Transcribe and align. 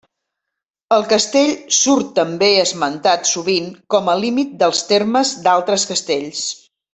El 0.95 1.03
castell 1.09 1.51
surt 1.79 2.09
també 2.19 2.49
esmentat 2.63 3.29
sovint 3.35 3.69
com 3.95 4.11
a 4.15 4.19
límit 4.25 4.57
dels 4.65 4.83
termes 4.95 5.35
d'altres 5.45 5.87
castells. 5.93 6.43